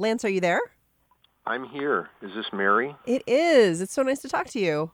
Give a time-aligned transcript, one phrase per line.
[0.00, 0.62] Lance, are you there?
[1.46, 2.08] I'm here.
[2.22, 2.96] Is this Mary?
[3.04, 3.82] It is.
[3.82, 4.92] It's so nice to talk to you.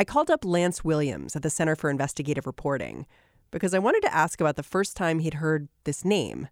[0.00, 3.06] I called up Lance Williams at the Center for Investigative Reporting
[3.52, 6.48] because I wanted to ask about the first time he'd heard this name,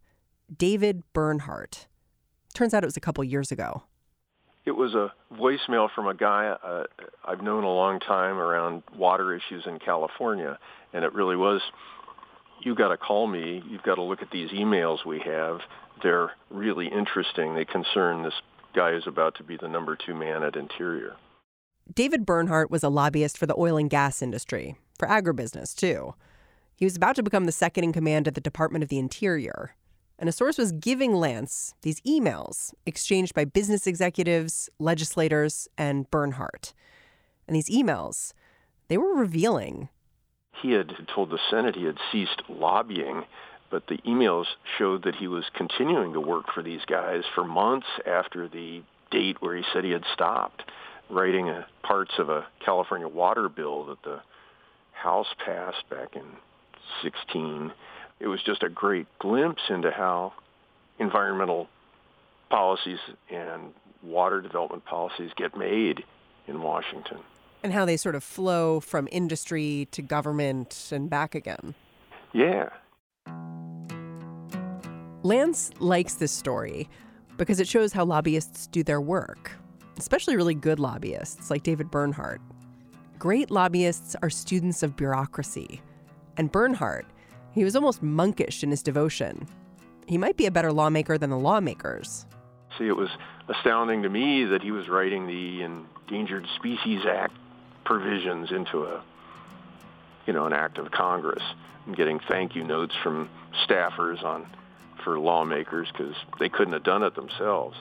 [0.57, 1.89] David Bernhardt.
[2.55, 3.83] Turns out it was a couple years ago.
[4.65, 6.85] It was a voicemail from a guy uh,
[7.27, 10.61] I've known a long time around water issues in California,
[10.93, 11.61] and it really was.
[12.63, 13.65] You got to call me.
[13.69, 15.59] You've got to look at these emails we have.
[16.05, 17.55] They're really interesting.
[17.55, 18.35] They concern this
[18.77, 21.17] guy who's about to be the number two man at Interior.
[21.93, 26.15] David Bernhardt was a lobbyist for the oil and gas industry, for agribusiness, too.
[26.77, 29.75] He was about to become the second in command at the Department of the Interior.
[30.19, 36.73] And a source was giving Lance these emails exchanged by business executives, legislators, and Bernhardt.
[37.49, 38.33] And these emails,
[38.89, 39.89] they were revealing.
[40.63, 43.25] He had told the Senate he had ceased lobbying,
[43.75, 44.45] but the emails
[44.79, 49.43] showed that he was continuing to work for these guys for months after the date
[49.43, 50.63] where he said he had stopped
[51.11, 54.21] writing a, parts of a California water bill that the
[54.93, 56.23] House passed back in
[57.03, 57.73] 16.
[58.21, 60.35] It was just a great glimpse into how
[61.01, 61.67] environmental
[62.51, 63.75] policies and
[64.05, 66.05] water development policies get made
[66.47, 67.19] in Washington.
[67.65, 71.75] And how they sort of flow from industry to government and back again.
[72.33, 72.69] Yeah.
[75.25, 76.89] Lance likes this story
[77.37, 79.51] because it shows how lobbyists do their work
[79.99, 82.41] especially really good lobbyists like David Bernhardt.
[83.19, 85.81] Great lobbyists are students of bureaucracy.
[86.37, 87.07] And Bernhardt,
[87.53, 89.47] he was almost monkish in his devotion.
[90.07, 92.27] He might be a better lawmaker than the lawmakers.
[92.77, 93.09] See, it was
[93.49, 97.37] astounding to me that he was writing the Endangered Species Act
[97.85, 99.03] provisions into a,
[100.27, 101.43] you know, an act of Congress
[101.87, 103.29] and getting thank you notes from
[103.69, 104.47] staffers on
[105.03, 107.77] for lawmakers because they couldn't have done it themselves.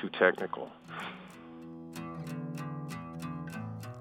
[0.00, 0.70] Too technical.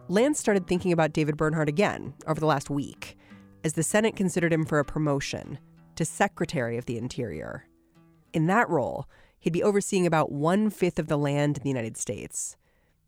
[0.07, 3.17] Lance started thinking about David Bernhardt again over the last week
[3.63, 5.57] as the Senate considered him for a promotion
[5.95, 7.65] to Secretary of the Interior.
[8.31, 9.07] In that role,
[9.39, 12.57] he'd be overseeing about one fifth of the land in the United States.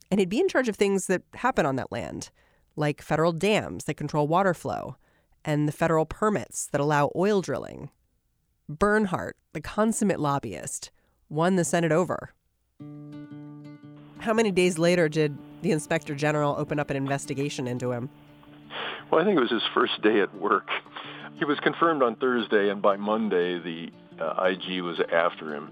[0.09, 2.31] And he'd be in charge of things that happen on that land,
[2.75, 4.95] like federal dams that control water flow
[5.43, 7.89] and the federal permits that allow oil drilling.
[8.69, 10.91] Bernhardt, the consummate lobbyist,
[11.29, 12.33] won the Senate over.
[14.19, 18.09] How many days later did the inspector general open up an investigation into him?
[19.09, 20.67] Well, I think it was his first day at work.
[21.39, 23.89] He was confirmed on Thursday, and by Monday, the
[24.21, 25.71] uh, IG was after him.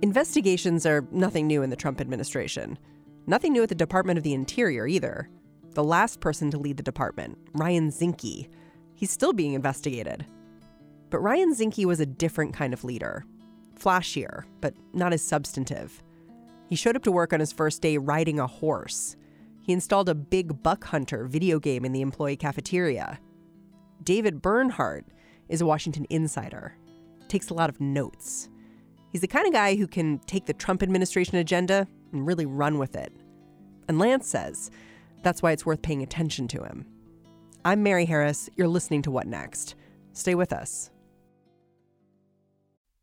[0.00, 2.78] Investigations are nothing new in the Trump administration.
[3.26, 5.28] Nothing new at the Department of the Interior either.
[5.74, 8.48] The last person to lead the department, Ryan Zinke,
[8.94, 10.24] he's still being investigated.
[11.10, 13.24] But Ryan Zinke was a different kind of leader.
[13.78, 16.02] Flashier, but not as substantive.
[16.68, 19.16] He showed up to work on his first day riding a horse.
[19.62, 23.18] He installed a big buck hunter video game in the employee cafeteria.
[24.02, 25.06] David Bernhardt
[25.48, 26.74] is a Washington insider,
[27.28, 28.48] takes a lot of notes.
[29.10, 32.78] He's the kind of guy who can take the Trump administration agenda and really run
[32.78, 33.12] with it.
[33.88, 34.70] And Lance says
[35.22, 36.86] that's why it's worth paying attention to him.
[37.64, 38.48] I'm Mary Harris.
[38.56, 39.74] You're listening to What Next.
[40.12, 40.90] Stay with us.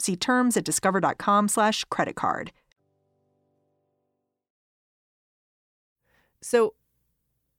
[0.00, 2.52] See terms at discover.com/slash credit card.
[6.40, 6.74] So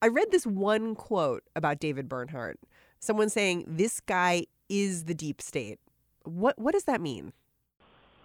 [0.01, 2.59] I read this one quote about David Bernhardt.
[3.00, 5.80] Someone saying this guy is the deep state.
[6.24, 7.33] What what does that mean?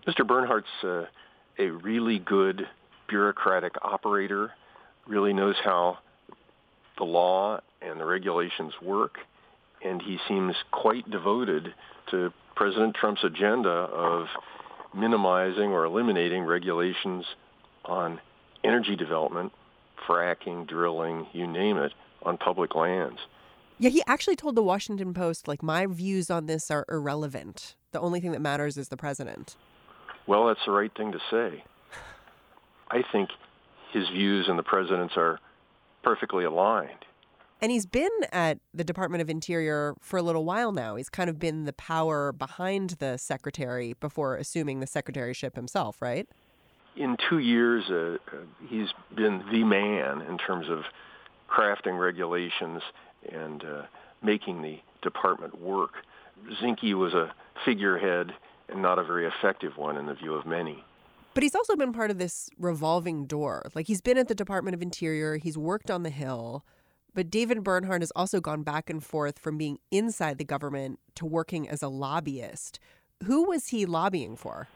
[0.06, 0.26] Mr.
[0.26, 1.06] Bernhardt's uh,
[1.58, 2.66] a really good
[3.08, 4.52] bureaucratic operator.
[5.06, 5.98] Really knows how
[6.98, 9.18] the law and the regulations work,
[9.82, 11.74] and he seems quite devoted
[12.10, 14.26] to President Trump's agenda of
[14.94, 17.24] minimizing or eliminating regulations
[17.84, 18.20] on
[18.62, 19.52] energy development
[20.08, 21.92] fracking, drilling, you name it,
[22.22, 23.18] on public lands.
[23.78, 27.74] Yeah, he actually told the Washington Post, like, my views on this are irrelevant.
[27.92, 29.56] The only thing that matters is the president.
[30.26, 31.64] Well, that's the right thing to say.
[32.90, 33.30] I think
[33.92, 35.40] his views and the president's are
[36.02, 37.04] perfectly aligned.
[37.64, 40.96] And he's been at the Department of Interior for a little while now.
[40.96, 46.28] He's kind of been the power behind the secretary before assuming the secretaryship himself, right?
[46.94, 50.80] In two years, uh, uh, he's been the man in terms of
[51.50, 52.82] crafting regulations
[53.32, 53.82] and uh,
[54.22, 55.92] making the department work.
[56.62, 57.32] Zinke was a
[57.64, 58.34] figurehead
[58.68, 60.84] and not a very effective one in the view of many.
[61.32, 63.70] But he's also been part of this revolving door.
[63.74, 66.62] Like he's been at the Department of Interior, he's worked on the Hill,
[67.14, 71.24] but David Bernhardt has also gone back and forth from being inside the government to
[71.24, 72.80] working as a lobbyist.
[73.24, 74.68] Who was he lobbying for?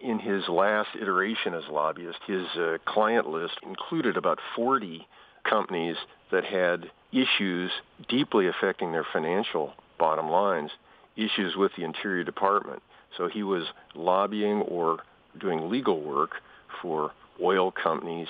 [0.00, 5.06] In his last iteration as lobbyist, his uh, client list included about 40
[5.48, 5.96] companies
[6.30, 7.70] that had issues
[8.08, 10.70] deeply affecting their financial bottom lines,
[11.16, 12.82] issues with the Interior Department.
[13.16, 13.64] So he was
[13.94, 14.98] lobbying or
[15.40, 16.32] doing legal work
[16.80, 17.12] for
[17.42, 18.28] oil companies,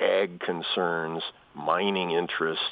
[0.00, 1.22] ag concerns,
[1.54, 2.64] mining interests,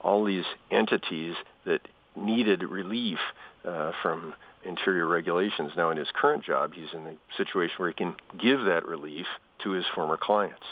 [0.00, 1.80] all these entities that
[2.16, 3.18] needed relief
[3.64, 5.72] uh, from interior regulations.
[5.76, 9.26] Now, in his current job, he's in a situation where he can give that relief
[9.62, 10.64] to his former clients.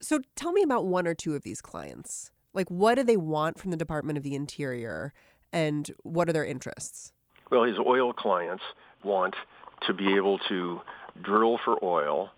[0.00, 2.30] So, tell me about one or two of these clients.
[2.54, 5.12] Like, what do they want from the Department of the Interior,
[5.52, 7.12] and what are their interests?
[7.50, 8.62] Well, his oil clients
[9.02, 9.34] want
[9.86, 10.80] to be able to
[11.22, 12.30] drill for oil,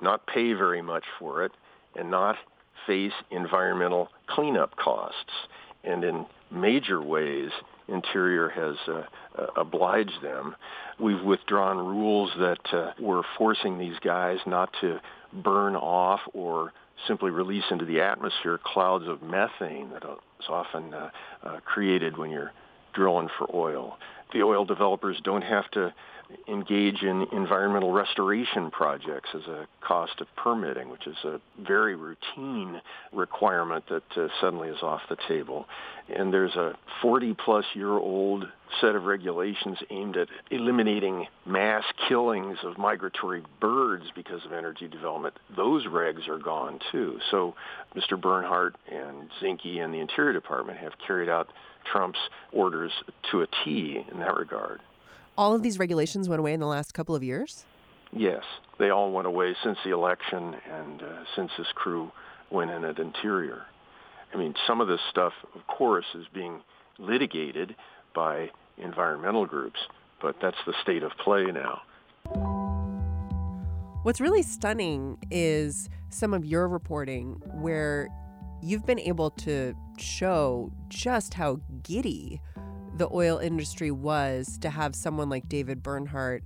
[0.00, 1.52] not pay very much for it,
[1.96, 2.36] and not
[2.86, 5.32] face environmental cleanup costs.
[5.84, 7.50] And in major ways,
[7.88, 9.02] Interior has uh,
[9.40, 10.56] uh, obliged them.
[10.98, 15.00] We've withdrawn rules that uh, were forcing these guys not to
[15.32, 16.72] burn off or
[17.06, 21.10] simply release into the atmosphere clouds of methane that is often uh,
[21.44, 22.52] uh, created when you're
[22.94, 23.98] drilling for oil.
[24.32, 25.94] The oil developers don't have to
[26.48, 32.80] engage in environmental restoration projects as a cost of permitting, which is a very routine
[33.12, 35.66] requirement that uh, suddenly is off the table.
[36.14, 38.44] And there's a 40 plus year old
[38.80, 45.34] set of regulations aimed at eliminating mass killings of migratory birds because of energy development.
[45.56, 47.18] Those regs are gone too.
[47.30, 47.54] So
[47.94, 48.20] Mr.
[48.20, 51.48] Bernhardt and Zinke and the Interior Department have carried out
[51.90, 52.18] Trump's
[52.52, 52.92] orders
[53.30, 54.80] to a T in that regard
[55.36, 57.64] all of these regulations went away in the last couple of years?
[58.12, 58.42] Yes,
[58.78, 62.10] they all went away since the election and uh, since this crew
[62.50, 63.62] went in at Interior.
[64.32, 66.60] I mean, some of this stuff, of course, is being
[66.98, 67.76] litigated
[68.14, 69.78] by environmental groups,
[70.20, 71.82] but that's the state of play now.
[74.02, 78.08] What's really stunning is some of your reporting where
[78.62, 82.40] you've been able to show just how giddy
[82.96, 86.42] the oil industry was to have someone like David Bernhardt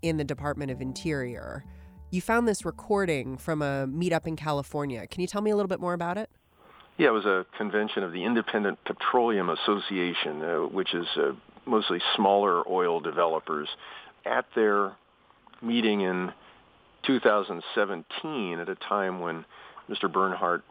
[0.00, 1.64] in the Department of Interior.
[2.10, 5.06] You found this recording from a meetup in California.
[5.08, 6.30] Can you tell me a little bit more about it?
[6.98, 11.32] Yeah, it was a convention of the Independent Petroleum Association, uh, which is uh,
[11.66, 13.68] mostly smaller oil developers.
[14.24, 14.92] At their
[15.60, 16.32] meeting in
[17.06, 19.44] 2017, at a time when
[19.88, 20.12] Mr.
[20.12, 20.62] Bernhardt,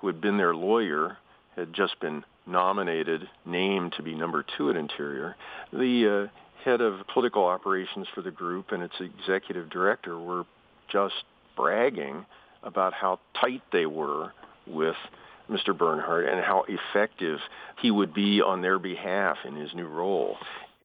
[0.00, 1.18] who had been their lawyer,
[1.56, 5.36] had just been nominated, named to be number two at Interior,
[5.72, 10.44] the uh, head of political operations for the group and its executive director were
[10.90, 11.14] just
[11.56, 12.24] bragging
[12.62, 14.32] about how tight they were
[14.66, 14.96] with
[15.50, 15.76] Mr.
[15.76, 17.38] Bernhardt and how effective
[17.80, 20.36] he would be on their behalf in his new role.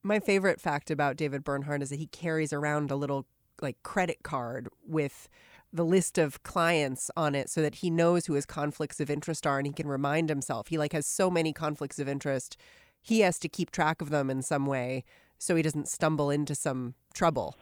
[0.02, 3.26] My favorite fact about David Bernhardt is that he carries around a little
[3.60, 5.28] like credit card with
[5.72, 9.46] the list of clients on it so that he knows who his conflicts of interest
[9.46, 10.68] are and he can remind himself.
[10.68, 12.56] He like has so many conflicts of interest.
[13.00, 15.04] He has to keep track of them in some way
[15.38, 17.56] so he doesn't stumble into some trouble.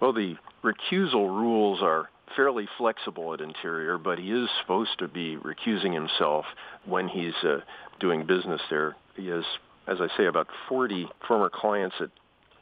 [0.00, 5.36] Well, the recusal rules are fairly flexible at Interior, but he is supposed to be
[5.36, 6.44] recusing himself
[6.84, 7.60] when he's uh,
[8.00, 8.96] doing business there.
[9.16, 9.44] He has,
[9.86, 12.10] as I say, about 40 former clients that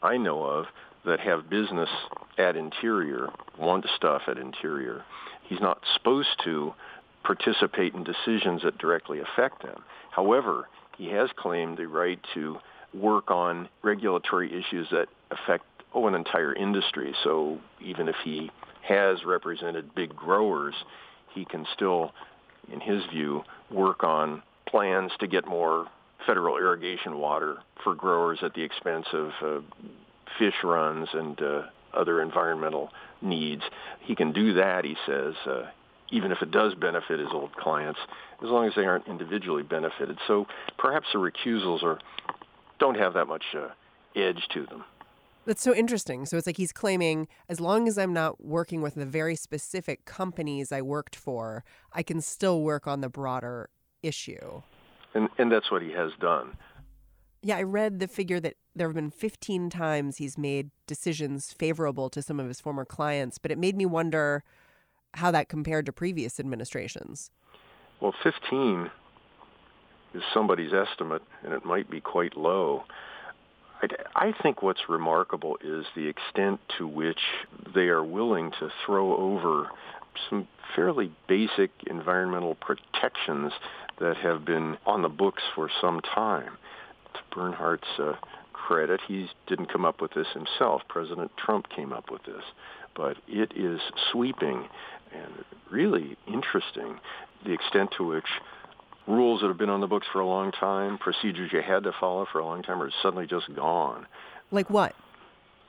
[0.02, 0.66] I know of
[1.04, 1.88] that have business
[2.38, 3.28] at Interior,
[3.58, 5.04] want stuff at Interior.
[5.44, 6.72] He's not supposed to
[7.24, 9.82] participate in decisions that directly affect them.
[10.10, 12.58] However, he has claimed the right to
[12.94, 17.14] work on regulatory issues that affect oh, an entire industry.
[17.24, 18.50] So even if he
[18.82, 20.74] has represented big growers,
[21.34, 22.12] he can still,
[22.72, 25.86] in his view, work on plans to get more
[26.26, 29.60] federal irrigation water for growers at the expense of uh,
[30.38, 31.62] fish runs and uh,
[31.94, 33.62] other environmental needs.
[34.00, 35.66] He can do that, he says, uh,
[36.10, 38.00] even if it does benefit his old clients,
[38.42, 40.18] as long as they aren't individually benefited.
[40.26, 40.46] So
[40.78, 41.98] perhaps the recusals are
[42.78, 43.68] don't have that much uh,
[44.16, 44.84] edge to them.
[45.44, 46.26] That's so interesting.
[46.26, 50.04] So it's like he's claiming as long as I'm not working with the very specific
[50.04, 53.68] companies I worked for, I can still work on the broader
[54.02, 54.62] issue.
[55.14, 56.56] And, and that's what he has done.
[57.42, 62.08] Yeah, I read the figure that there have been 15 times he's made decisions favorable
[62.10, 64.44] to some of his former clients, but it made me wonder
[65.14, 67.30] how that compared to previous administrations.
[68.00, 68.90] Well, 15
[70.14, 72.84] is somebody's estimate, and it might be quite low.
[74.14, 77.18] I, think what's remarkable is the extent to which
[77.74, 79.70] they are willing to throw over
[80.30, 80.46] some
[80.76, 83.52] fairly basic environmental protections
[83.98, 86.58] that have been on the books for some time.
[87.34, 88.14] Bernhardt's uh,
[88.52, 90.82] credit, he didn't come up with this himself.
[90.88, 92.42] President Trump came up with this.
[92.94, 94.68] But it is sweeping
[95.12, 96.98] and really interesting
[97.44, 98.26] the extent to which
[99.06, 101.92] rules that have been on the books for a long time, procedures you had to
[101.98, 104.06] follow for a long time are suddenly just gone.
[104.50, 104.94] Like what?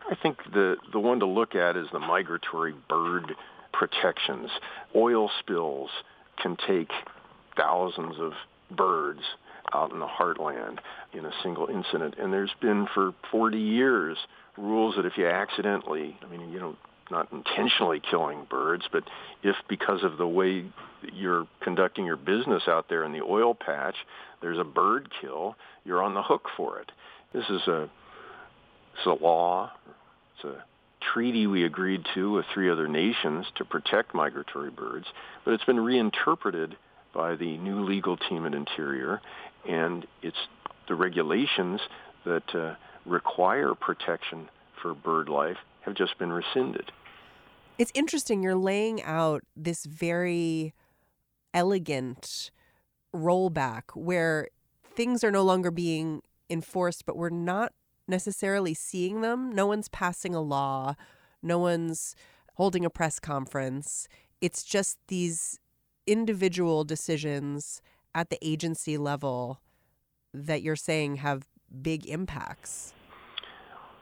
[0.10, 3.36] I think the the one to look at is the migratory bird
[3.72, 4.50] protections.
[4.96, 5.89] Oil spills
[6.41, 6.89] can take
[7.58, 8.34] thousands of
[8.75, 9.22] birds
[9.74, 10.80] out in the heartland
[11.13, 12.15] in a single incident.
[12.20, 14.18] And there's been for 40 years
[14.58, 16.75] rules that if you accidentally, I mean, you know,
[17.12, 19.03] not intentionally killing birds, but
[19.44, 20.65] if because of the way
[21.13, 23.96] you're conducting your business out there in the oil patch,
[24.42, 26.92] there's a bird kill, you're on the hook for it.
[27.34, 27.89] This is a,
[28.96, 29.72] it's a law.
[30.36, 30.63] It's a
[31.13, 35.06] treaty we agreed to with three other nations to protect migratory birds,
[35.44, 36.77] but it's been reinterpreted
[37.13, 39.22] by the new legal team at Interior,
[39.67, 40.38] and it's
[40.88, 41.82] the regulations
[42.25, 44.50] that uh, require protection
[44.82, 46.91] for bird life have just been rescinded.
[47.77, 48.43] It's interesting.
[48.43, 50.74] You're laying out this very
[51.53, 52.51] elegant
[53.15, 54.48] rollback where
[54.96, 57.74] things are no longer being enforced, but we're not
[58.08, 59.51] necessarily seeing them.
[59.51, 60.96] No one's passing a law,
[61.41, 62.15] no one's
[62.55, 64.08] holding a press conference.
[64.41, 65.60] It's just these
[66.05, 67.82] individual decisions
[68.15, 69.60] at the agency level
[70.34, 71.46] that you're saying have
[71.82, 72.93] big impacts.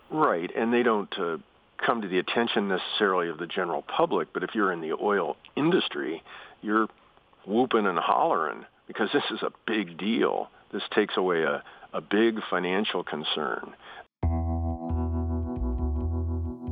[0.10, 1.38] Right, and they don't uh,
[1.86, 5.38] come to the attention necessarily of the general public, but if you're in the oil
[5.56, 6.22] industry,
[6.62, 6.88] you're
[7.46, 10.50] whooping and hollering because this is a big deal.
[10.72, 11.64] This takes away a,
[11.94, 13.74] a big financial concern.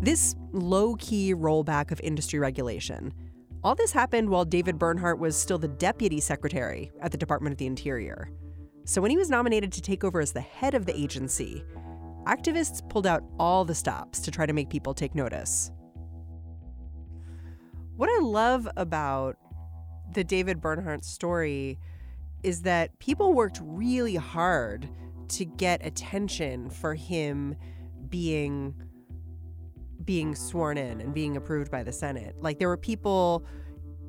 [0.01, 3.13] This low key rollback of industry regulation.
[3.62, 7.58] All this happened while David Bernhardt was still the deputy secretary at the Department of
[7.58, 8.32] the Interior.
[8.86, 11.66] So when he was nominated to take over as the head of the agency,
[12.25, 15.72] activists pulled out all the stops to try to make people take notice.
[17.98, 19.36] What I love about
[20.13, 21.78] the David Bernhardt story
[22.44, 24.88] is that people worked really hard
[25.28, 27.58] to get attention for him
[28.08, 28.74] being
[30.10, 32.36] being sworn in and being approved by the Senate.
[32.42, 33.46] Like there were people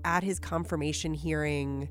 [0.02, 1.90] at his confirmation hearing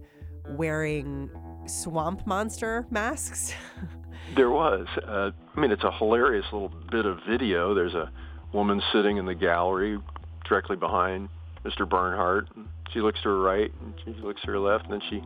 [0.57, 1.29] wearing
[1.67, 3.53] swamp monster masks.
[4.35, 4.87] there was.
[4.97, 7.75] Uh, I mean, it's a hilarious little bit of video.
[7.75, 8.11] There's a
[8.51, 9.99] woman sitting in the gallery
[10.43, 11.29] directly behind
[11.63, 11.87] Mr.
[11.87, 12.47] Bernhardt.
[12.91, 15.21] She looks to her right and she looks to her left, and then she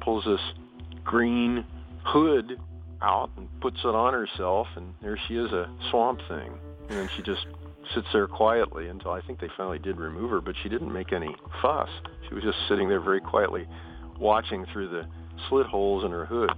[0.00, 0.40] pulls this
[1.04, 1.66] green
[2.02, 2.58] hood
[3.02, 6.50] out and puts it on herself, and there she is, a swamp thing.
[6.88, 7.44] And then she just
[7.94, 11.12] sits there quietly until I think they finally did remove her, but she didn't make
[11.12, 11.88] any fuss.
[12.28, 13.66] She was just sitting there very quietly
[14.18, 15.06] watching through the
[15.48, 16.50] slit holes in her hood.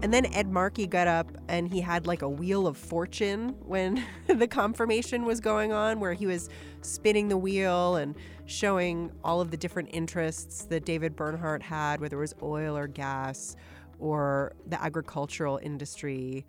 [0.00, 4.04] And then Ed Markey got up and he had like a wheel of fortune when
[4.28, 6.48] the confirmation was going on, where he was
[6.82, 8.14] spinning the wheel and
[8.46, 12.86] showing all of the different interests that David Bernhardt had, whether it was oil or
[12.86, 13.56] gas
[13.98, 16.46] or the agricultural industry.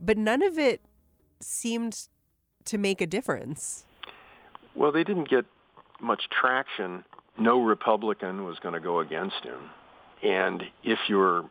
[0.00, 0.80] But none of it
[1.44, 2.08] seemed
[2.64, 3.84] to make a difference.
[4.74, 5.44] Well, they didn't get
[6.00, 7.04] much traction.
[7.38, 9.70] No Republican was going to go against him.
[10.22, 11.48] And if you're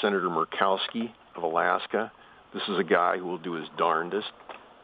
[0.00, 2.12] Senator Murkowski of Alaska.
[2.54, 4.30] This is a guy who will do his darndest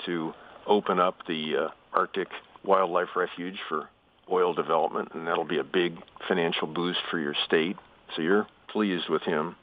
[0.07, 0.33] to
[0.67, 2.29] open up the uh, Arctic
[2.65, 3.89] Wildlife Refuge for
[4.31, 7.77] oil development, and that'll be a big financial boost for your state.
[8.15, 9.57] So you're pleased with him.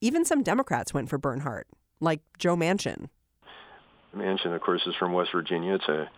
[0.00, 1.66] Even some Democrats went for Bernhardt,
[2.00, 3.08] like Joe Manchin.
[4.16, 5.74] Manchin, of course, is from West Virginia.
[5.74, 6.10] It's a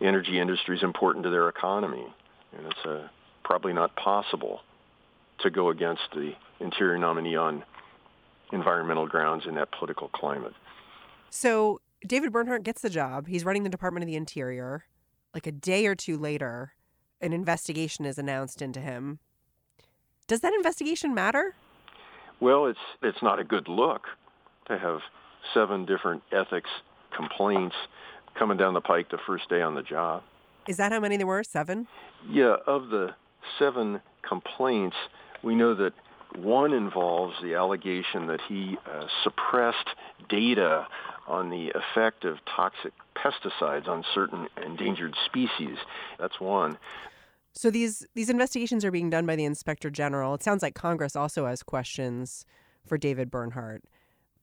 [0.00, 2.06] energy industry is important to their economy,
[2.56, 3.08] and it's a, uh,
[3.44, 4.60] probably not possible
[5.40, 7.62] to go against the interior nominee on
[8.52, 10.54] environmental grounds in that political climate.
[11.30, 13.26] So David Bernhardt gets the job.
[13.26, 14.84] He's running the Department of the Interior.
[15.32, 16.72] Like a day or two later,
[17.20, 19.18] an investigation is announced into him.
[20.26, 21.54] Does that investigation matter?
[22.40, 24.02] Well, it's it's not a good look
[24.68, 25.00] to have
[25.52, 26.70] seven different ethics
[27.16, 27.76] complaints
[28.38, 30.22] coming down the pike the first day on the job.
[30.66, 31.44] Is that how many there were?
[31.44, 31.86] Seven?
[32.28, 33.14] Yeah, of the
[33.58, 34.96] seven complaints,
[35.42, 35.92] we know that
[36.36, 39.88] One involves the allegation that he uh, suppressed
[40.28, 40.86] data
[41.28, 45.76] on the effect of toxic pesticides on certain endangered species.
[46.18, 46.76] That's one.
[47.52, 50.34] So these these investigations are being done by the inspector general.
[50.34, 52.44] It sounds like Congress also has questions
[52.84, 53.84] for David Bernhardt.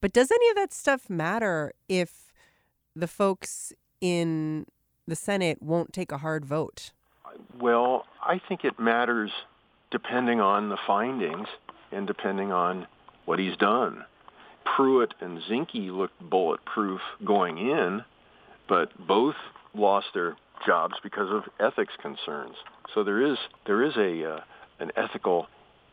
[0.00, 2.32] But does any of that stuff matter if
[2.94, 4.66] the folks in
[5.06, 6.92] the Senate won't take a hard vote?
[7.60, 9.30] Well, I think it matters
[9.90, 11.48] depending on the findings
[11.90, 12.86] and depending on
[13.24, 14.04] what he's done.
[14.76, 18.04] Pruitt and Zinke looked bulletproof going in,
[18.68, 19.34] but both
[19.74, 22.54] lost their jobs because of ethics concerns.
[22.94, 24.40] So there is there is a uh,
[24.78, 25.46] an ethical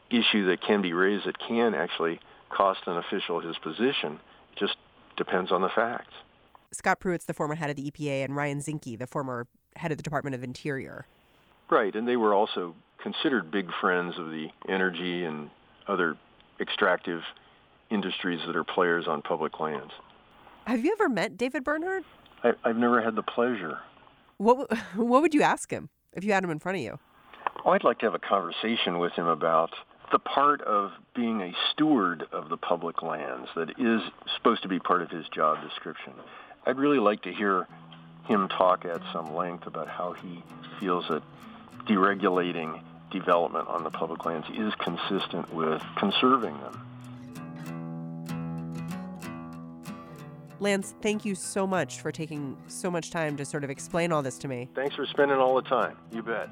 [0.10, 4.20] issue that can be raised that can actually cost an official his position.
[4.54, 4.76] It just
[5.18, 6.14] depends on the facts.
[6.72, 9.98] Scott Pruitt's the former head of the EPA, and Ryan Zinke, the former head of
[9.98, 11.06] the Department of Interior.
[11.70, 15.50] Right, and they were also considered big friends of the energy and
[15.88, 16.18] other
[16.60, 17.22] extractive
[17.90, 19.92] industries that are players on public lands.
[20.66, 22.04] Have you ever met David Bernhardt?
[22.44, 23.80] I, have never had the pleasure.
[24.38, 27.00] What What would you ask him if you had him in front of you?
[27.66, 29.72] Oh, I'd like to have a conversation with him about
[30.12, 34.02] the part of being a steward of the public lands that is
[34.38, 36.14] supposed to be part of his job description.
[36.70, 37.68] I'd really like to hear
[38.26, 40.44] him talk at some length about how he
[40.80, 41.24] feels that
[41.88, 46.86] deregulating development on the public lands is consistent with conserving them.
[50.60, 54.22] Lance, thank you so much for taking so much time to sort of explain all
[54.22, 54.70] this to me.
[54.76, 55.98] Thanks for spending all the time.
[56.12, 56.50] You bet.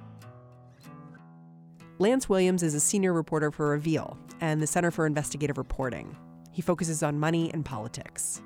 [1.99, 6.17] Lance Williams is a senior reporter for Reveal and the Center for Investigative Reporting.
[6.51, 8.41] He focuses on money and politics.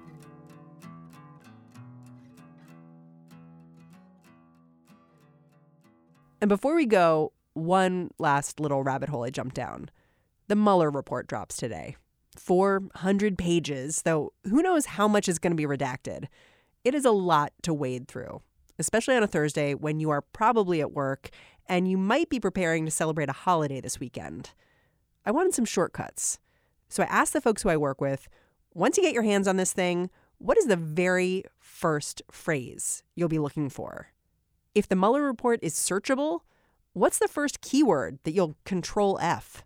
[6.41, 9.91] And before we go, one last little rabbit hole I jumped down.
[10.47, 11.95] The Mueller report drops today.
[12.35, 16.25] 400 pages, though who knows how much is going to be redacted.
[16.83, 18.41] It is a lot to wade through,
[18.79, 21.29] especially on a Thursday when you are probably at work
[21.67, 24.51] and you might be preparing to celebrate a holiday this weekend.
[25.25, 26.39] I wanted some shortcuts.
[26.89, 28.27] So I asked the folks who I work with
[28.73, 33.29] once you get your hands on this thing, what is the very first phrase you'll
[33.29, 34.07] be looking for?
[34.73, 36.41] If the Mueller report is searchable,
[36.93, 39.65] what's the first keyword that you'll control F?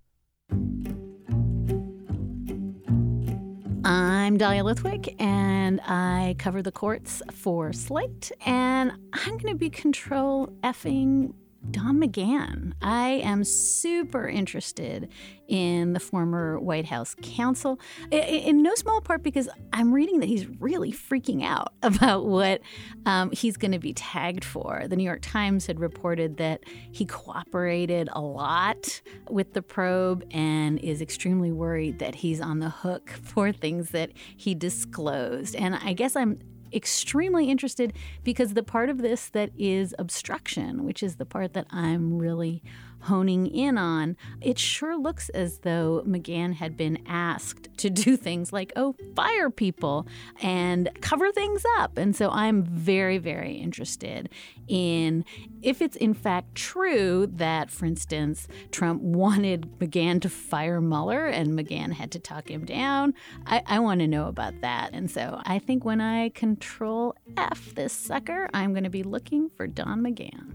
[3.83, 9.69] I'm Dahlia Lithwick, and I cover the courts for Slate, and I'm going to be
[9.69, 11.35] control effing
[11.71, 12.73] Don McGahn.
[12.81, 15.09] I am super interested
[15.47, 17.79] in the former White House counsel,
[18.11, 22.61] in no small part because I'm reading that he's really freaking out about what
[23.05, 24.85] um, he's going to be tagged for.
[24.87, 30.79] The New York Times had reported that he cooperated a lot with the probe and
[30.79, 35.55] is extremely worried that he's on the hook for things that he disclosed.
[35.55, 36.39] And I guess I'm
[36.75, 41.67] extremely interested because the part of this that is obstruction, which is the part that
[41.71, 42.61] I'm really
[43.05, 48.51] honing in on, it sure looks as though McGahn had been asked to do things
[48.53, 50.07] like, oh, fire people
[50.41, 51.97] and cover things up.
[51.97, 54.29] And so I'm very, very interested
[54.67, 55.23] in
[55.61, 61.57] if it's in fact true that, for instance, Trump wanted McGahn to fire Mueller and
[61.57, 63.13] McGahn had to talk him down.
[63.45, 64.91] I, I want to know about that.
[64.93, 69.49] And so I think when I control F this sucker, I'm going to be looking
[69.49, 70.54] for Don McGahn.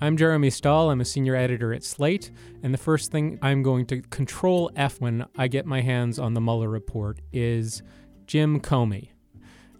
[0.00, 0.90] I'm Jeremy Stahl.
[0.90, 2.30] I'm a senior editor at Slate.
[2.62, 6.34] And the first thing I'm going to control F when I get my hands on
[6.34, 7.82] the Mueller report is
[8.24, 9.08] Jim Comey.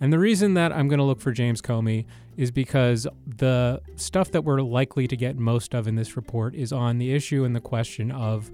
[0.00, 4.32] And the reason that I'm going to look for James Comey is because the stuff
[4.32, 7.54] that we're likely to get most of in this report is on the issue and
[7.54, 8.50] the question of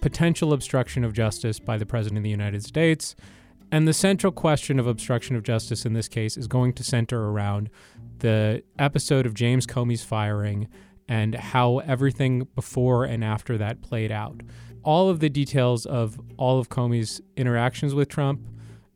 [0.00, 3.14] potential obstruction of justice by the President of the United States.
[3.70, 7.28] And the central question of obstruction of justice in this case is going to center
[7.28, 7.70] around
[8.18, 10.68] the episode of James Comey's firing
[11.08, 14.42] and how everything before and after that played out.
[14.82, 18.40] All of the details of all of Comey's interactions with Trump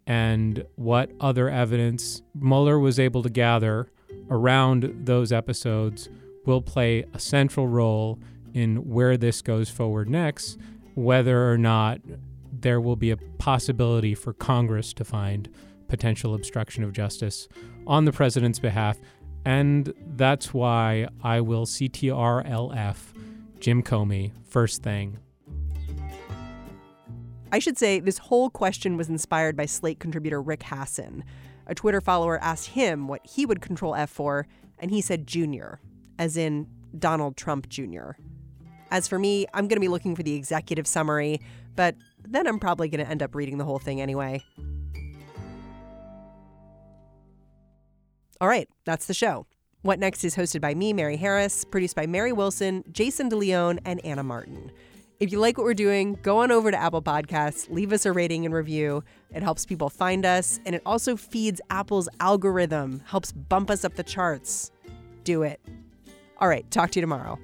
[0.07, 3.91] and what other evidence Mueller was able to gather
[4.31, 6.09] around those episodes
[6.45, 8.19] will play a central role
[8.55, 10.59] in where this goes forward next,
[10.95, 12.01] whether or not
[12.51, 15.49] there will be a possibility for Congress to find
[15.89, 17.49] potential obstruction of justice
[17.87, 18.99] on the president's behalf
[19.49, 22.97] and that's why I will CTRLF
[23.61, 25.19] Jim Comey first thing.
[27.51, 31.23] I should say this whole question was inspired by Slate contributor Rick Hasen.
[31.67, 34.47] A Twitter follower asked him what he would control F for,
[34.79, 35.81] and he said Junior,
[36.19, 36.67] as in
[36.99, 38.11] Donald Trump Jr.
[38.91, 41.41] As for me, I'm going to be looking for the executive summary,
[41.75, 44.45] but then I'm probably going to end up reading the whole thing anyway.
[48.41, 49.47] All right, that's the show.
[49.83, 53.81] What Next is hosted by me, Mary Harris, produced by Mary Wilson, Jayson De Leon,
[53.85, 54.71] and Anna Martin.
[55.19, 58.13] If you like what we're doing, go on over to Apple Podcasts, leave us a
[58.13, 59.03] rating and review.
[59.35, 63.95] It helps people find us, and it also feeds Apple's algorithm, helps bump us up
[63.95, 64.71] the charts.
[65.25, 65.61] Do it.
[66.39, 67.41] All right, talk to you tomorrow.